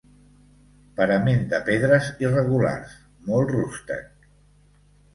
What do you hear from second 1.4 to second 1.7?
de